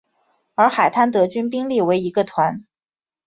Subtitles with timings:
[0.55, 2.63] 而海滩德军兵力为一个团。